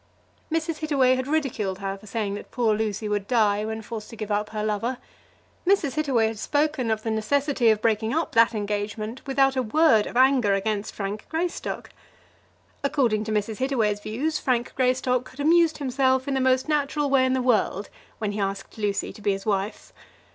[0.51, 0.77] Mrs.
[0.79, 4.31] Hittaway had ridiculed her for saying that poor Lucy would die when forced to give
[4.31, 4.97] up her lover.
[5.63, 5.93] Mrs.
[5.93, 10.17] Hittaway had spoken of the necessity of breaking up that engagement without a word of
[10.17, 11.91] anger against Frank Greystock.
[12.83, 13.57] According to Mrs.
[13.59, 17.89] Hittaway's views Frank Greystock had amused himself in the most natural way in the world
[18.17, 19.93] when he asked Lucy to be his wife.